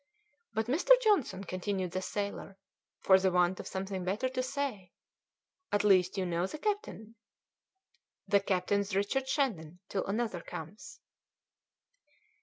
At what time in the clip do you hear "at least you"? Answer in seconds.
5.71-6.25